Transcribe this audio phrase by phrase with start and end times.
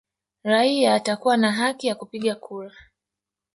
[0.43, 2.71] Raia atakuwa na haki ya kupiga kura